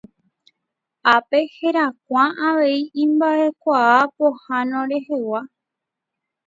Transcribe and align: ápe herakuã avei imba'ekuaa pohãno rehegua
ápe 1.13 1.39
herakuã 1.55 2.23
avei 2.47 2.77
imba'ekuaa 3.03 4.01
pohãno 4.15 4.79
rehegua 4.89 5.41